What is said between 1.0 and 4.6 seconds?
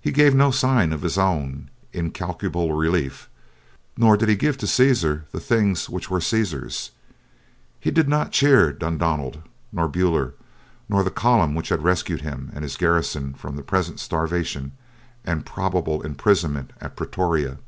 his own in calculable relief, nor did he give